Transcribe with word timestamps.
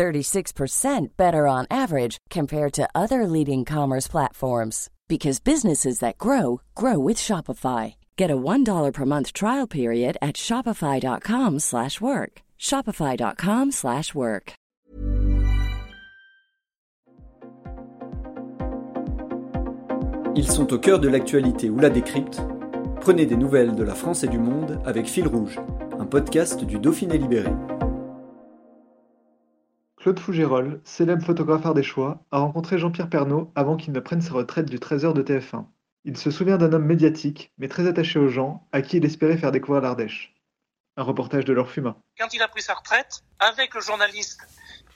36% 0.00 1.08
better 1.18 1.46
on 1.46 1.66
average 1.70 2.16
compared 2.30 2.72
to 2.72 2.88
other 2.94 3.26
leading 3.26 3.66
commerce 3.66 4.08
platforms 4.08 4.88
because 5.08 5.40
businesses 5.40 5.98
that 5.98 6.16
grow 6.16 6.62
grow 6.74 6.98
with 6.98 7.18
Shopify. 7.18 7.96
Get 8.16 8.30
a 8.30 8.36
$1 8.36 8.92
per 8.94 9.04
month 9.04 9.34
trial 9.34 9.66
period 9.66 10.16
at 10.22 10.36
shopify.com/work. 10.36 12.32
shopify.com/work. 12.58 14.52
Ils 20.34 20.50
sont 20.50 20.72
au 20.72 20.78
cœur 20.78 20.98
de 21.00 21.08
l'actualité 21.08 21.68
ou 21.68 21.78
la 21.78 21.90
décrypte. 21.90 22.40
Prenez 23.00 23.26
des 23.26 23.36
nouvelles 23.36 23.74
de 23.74 23.82
la 23.82 23.94
France 23.94 24.24
et 24.24 24.28
du 24.28 24.38
monde 24.38 24.80
avec 24.86 25.06
Fil 25.06 25.28
rouge, 25.28 25.58
un 25.98 26.06
podcast 26.06 26.64
du 26.64 26.78
Dauphiné 26.78 27.18
libéré. 27.18 27.52
Claude 30.00 30.18
Fougérolles, 30.18 30.80
célèbre 30.82 31.26
photographe 31.26 31.66
ardéchois, 31.66 32.24
a 32.30 32.38
rencontré 32.38 32.78
Jean-Pierre 32.78 33.10
Pernaut 33.10 33.52
avant 33.54 33.76
qu'il 33.76 33.92
ne 33.92 34.00
prenne 34.00 34.22
sa 34.22 34.32
retraite 34.32 34.64
du 34.64 34.78
13h 34.78 35.12
de 35.12 35.22
TF1. 35.22 35.66
Il 36.04 36.16
se 36.16 36.30
souvient 36.30 36.56
d'un 36.56 36.72
homme 36.72 36.86
médiatique, 36.86 37.52
mais 37.58 37.68
très 37.68 37.86
attaché 37.86 38.18
aux 38.18 38.30
gens, 38.30 38.66
à 38.72 38.80
qui 38.80 38.96
il 38.96 39.04
espérait 39.04 39.36
faire 39.36 39.52
découvrir 39.52 39.82
l'Ardèche. 39.82 40.34
Un 40.96 41.02
reportage 41.02 41.44
de 41.44 41.52
Laure 41.52 41.70
Fuma. 41.70 41.98
Quand 42.18 42.32
il 42.32 42.40
a 42.40 42.48
pris 42.48 42.62
sa 42.62 42.72
retraite, 42.72 43.20
avec 43.40 43.74
le 43.74 43.82
journaliste 43.82 44.40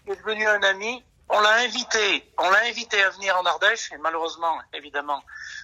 qui 0.06 0.12
est 0.12 0.16
devenu 0.16 0.46
un 0.46 0.62
ami, 0.62 1.04
on 1.28 1.40
l'a 1.40 1.54
invité, 1.56 2.30
on 2.38 2.50
l'a 2.50 2.64
invité 2.66 3.02
à 3.02 3.10
venir 3.10 3.36
en 3.38 3.46
Ardèche, 3.46 3.90
et 3.92 3.96
malheureusement, 3.98 4.58
évidemment, 4.72 5.22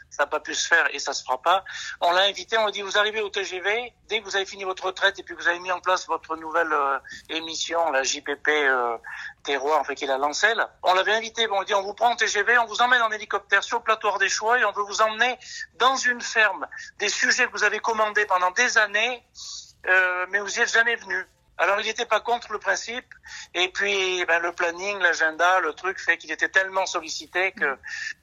ça 0.08 0.24
n'a 0.24 0.26
pas 0.26 0.40
pu 0.40 0.54
se 0.54 0.66
faire 0.66 0.88
et 0.92 0.98
ça 0.98 1.12
se 1.12 1.22
fera 1.22 1.40
pas. 1.40 1.64
On 2.00 2.12
l'a 2.12 2.22
invité, 2.22 2.56
on 2.58 2.66
lui 2.66 2.72
dit, 2.72 2.82
vous 2.82 2.96
arrivez 2.96 3.20
au 3.20 3.28
TGV, 3.28 3.92
dès 4.08 4.20
que 4.20 4.24
vous 4.24 4.36
avez 4.36 4.46
fini 4.46 4.64
votre 4.64 4.86
retraite 4.86 5.18
et 5.18 5.22
puis 5.22 5.36
que 5.36 5.42
vous 5.42 5.48
avez 5.48 5.58
mis 5.60 5.70
en 5.70 5.80
place 5.80 6.06
votre 6.06 6.36
nouvelle 6.36 6.72
euh, 6.72 6.98
émission, 7.28 7.90
la 7.90 8.02
JPP 8.02 8.48
euh, 8.48 8.96
Terroir, 9.44 9.84
fait 9.86 9.94
qu'il 9.94 10.10
a 10.10 10.18
lancé 10.18 10.54
là. 10.54 10.72
On 10.82 10.94
l'avait 10.94 11.12
invité, 11.12 11.46
bon, 11.46 11.60
on 11.60 11.64
dit, 11.64 11.74
on 11.74 11.82
vous 11.82 11.94
prend 11.94 12.10
en 12.10 12.16
TGV, 12.16 12.58
on 12.58 12.66
vous 12.66 12.80
emmène 12.80 13.02
en 13.02 13.10
hélicoptère 13.10 13.62
sur 13.62 13.78
le 13.78 13.84
plateau 13.84 14.16
des 14.18 14.28
choix 14.28 14.58
et 14.58 14.64
on 14.64 14.72
veut 14.72 14.82
vous 14.82 15.02
emmener 15.02 15.38
dans 15.74 15.96
une 15.96 16.20
ferme, 16.20 16.66
des 16.98 17.08
sujets 17.08 17.46
que 17.46 17.52
vous 17.52 17.64
avez 17.64 17.80
commandés 17.80 18.24
pendant 18.24 18.50
des 18.50 18.78
années, 18.78 19.22
euh, 19.86 20.26
mais 20.30 20.40
vous 20.40 20.48
n'y 20.48 20.58
êtes 20.58 20.72
jamais 20.72 20.96
venu. 20.96 21.26
Alors 21.60 21.78
il 21.78 21.86
n'était 21.86 22.06
pas 22.06 22.20
contre 22.20 22.52
le 22.52 22.58
principe, 22.58 23.14
et 23.52 23.68
puis 23.68 24.24
ben, 24.24 24.38
le 24.40 24.50
planning, 24.52 24.98
l'agenda, 24.98 25.60
le 25.60 25.74
truc 25.74 26.00
fait 26.00 26.16
qu'il 26.16 26.32
était 26.32 26.48
tellement 26.48 26.86
sollicité 26.86 27.52
que 27.52 27.76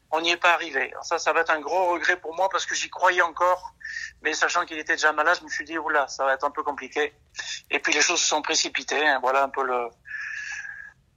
on 0.09 0.21
n'y 0.21 0.31
est 0.31 0.37
pas 0.37 0.53
arrivé. 0.53 0.91
Ça, 1.03 1.19
ça 1.19 1.33
va 1.33 1.41
être 1.41 1.51
un 1.51 1.59
gros 1.59 1.91
regret 1.91 2.19
pour 2.19 2.35
moi 2.35 2.49
parce 2.49 2.65
que 2.65 2.73
j'y 2.73 2.89
croyais 2.89 3.21
encore, 3.21 3.75
mais 4.23 4.33
sachant 4.33 4.65
qu'il 4.65 4.79
était 4.79 4.93
déjà 4.93 5.11
malade, 5.13 5.37
je 5.39 5.45
me 5.45 5.49
suis 5.49 5.65
dit 5.65 5.77
oula, 5.77 6.07
ça 6.07 6.25
va 6.25 6.33
être 6.33 6.45
un 6.45 6.49
peu 6.49 6.63
compliqué. 6.63 7.13
Et 7.69 7.77
puis 7.77 7.93
les 7.93 8.01
choses 8.01 8.19
se 8.19 8.27
sont 8.27 8.41
précipitées. 8.41 9.05
Hein. 9.05 9.19
Voilà 9.21 9.43
un 9.43 9.49
peu 9.49 9.63
le, 9.63 9.87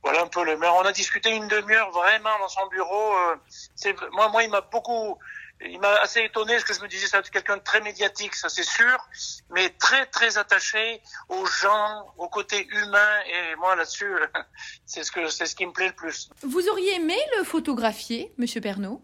voilà 0.02 0.22
un 0.22 0.26
peu 0.26 0.44
le. 0.44 0.56
Mais 0.56 0.66
on 0.68 0.80
a 0.80 0.92
discuté 0.92 1.30
une 1.30 1.48
demi-heure 1.48 1.90
vraiment 1.90 2.38
dans 2.38 2.48
son 2.48 2.66
bureau. 2.68 3.14
Euh, 3.16 3.36
c'est 3.74 3.94
moi, 4.12 4.28
moi, 4.28 4.42
il 4.42 4.50
m'a 4.50 4.60
beaucoup 4.60 5.18
il 5.62 5.78
m'a 5.78 5.94
assez 5.96 6.20
étonné 6.20 6.54
parce 6.54 6.64
que 6.64 6.74
je 6.74 6.80
me 6.80 6.88
disais 6.88 7.06
ça 7.06 7.18
va 7.18 7.20
être 7.20 7.30
quelqu'un 7.30 7.56
de 7.56 7.62
très 7.62 7.80
médiatique, 7.80 8.34
ça 8.34 8.48
c'est 8.48 8.64
sûr, 8.64 8.96
mais 9.50 9.68
très 9.70 10.06
très 10.06 10.38
attaché 10.38 11.02
aux 11.28 11.44
gens, 11.46 12.06
au 12.16 12.28
côté 12.28 12.66
humain 12.68 13.20
et 13.26 13.56
moi 13.56 13.76
là-dessus 13.76 14.10
c'est 14.86 15.04
ce 15.04 15.12
que 15.12 15.28
c'est 15.28 15.46
ce 15.46 15.54
qui 15.54 15.66
me 15.66 15.72
plaît 15.72 15.88
le 15.88 15.94
plus. 15.94 16.30
Vous 16.42 16.66
auriez 16.68 16.94
aimé 16.94 17.18
le 17.38 17.44
photographier, 17.44 18.32
Monsieur 18.38 18.60
Pernaud? 18.60 19.02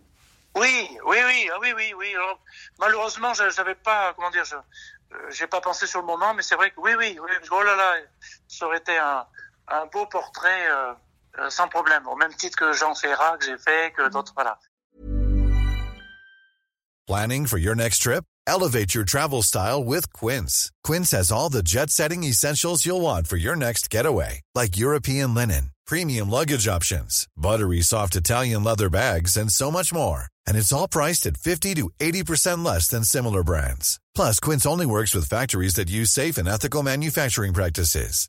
Oui, 0.54 0.88
oui, 1.04 1.18
oui, 1.26 1.50
ah 1.52 1.58
oui, 1.60 1.74
oui, 1.76 1.92
oui. 1.92 2.14
Alors, 2.14 2.40
malheureusement, 2.78 3.34
j'avais 3.34 3.74
pas 3.74 4.14
comment 4.14 4.30
dire, 4.30 4.46
je 4.46 4.56
euh, 4.56 5.30
j'ai 5.30 5.46
pas 5.46 5.60
pensé 5.60 5.86
sur 5.86 6.00
le 6.00 6.06
moment, 6.06 6.32
mais 6.32 6.42
c'est 6.42 6.54
vrai 6.54 6.70
que 6.70 6.80
oui, 6.80 6.92
oui, 6.96 7.18
oui. 7.22 7.30
Oh 7.50 7.62
là 7.62 7.76
là, 7.76 7.96
ça 8.48 8.66
aurait 8.66 8.78
été 8.78 8.96
un, 8.96 9.26
un 9.68 9.86
beau 9.86 10.06
portrait. 10.06 10.70
Euh, 10.70 10.94
euh 11.38 11.50
sans 11.50 11.68
problème, 11.68 12.06
au 12.06 12.16
même 12.16 12.34
titre 12.34 12.56
que 12.56 12.72
Jean 12.72 12.94
Ferrat 12.94 13.36
que 13.38 13.44
j'ai 13.44 13.58
fait, 13.58 13.92
que 13.92 14.08
d'autres, 14.08 14.32
voilà. 14.34 14.58
Planning 17.06 17.46
for 17.46 17.58
your 17.58 17.76
next 17.76 17.98
trip? 17.98 18.24
Elevate 18.48 18.94
your 18.94 19.04
travel 19.04 19.42
style 19.42 19.82
with 19.82 20.12
Quince. 20.12 20.72
Quince 20.82 21.12
has 21.12 21.30
all 21.30 21.48
the 21.48 21.62
jet 21.62 21.90
setting 21.90 22.24
essentials 22.24 22.84
you'll 22.84 23.00
want 23.00 23.28
for 23.28 23.36
your 23.36 23.54
next 23.54 23.90
getaway, 23.90 24.40
like 24.54 24.76
European 24.76 25.34
linen, 25.34 25.70
premium 25.86 26.30
luggage 26.30 26.66
options, 26.66 27.28
buttery 27.36 27.80
soft 27.80 28.16
Italian 28.16 28.64
leather 28.64 28.90
bags, 28.90 29.36
and 29.36 29.52
so 29.52 29.70
much 29.70 29.92
more. 29.92 30.26
And 30.48 30.56
it's 30.56 30.72
all 30.72 30.88
priced 30.88 31.26
at 31.26 31.36
50 31.36 31.74
to 31.74 31.90
80% 32.00 32.64
less 32.64 32.88
than 32.88 33.04
similar 33.04 33.44
brands. 33.44 34.00
Plus, 34.14 34.40
Quince 34.40 34.66
only 34.66 34.86
works 34.86 35.14
with 35.14 35.28
factories 35.28 35.74
that 35.74 35.90
use 35.90 36.10
safe 36.10 36.38
and 36.38 36.48
ethical 36.48 36.82
manufacturing 36.82 37.52
practices. 37.52 38.28